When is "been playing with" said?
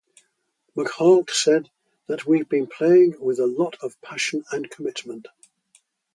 2.49-3.37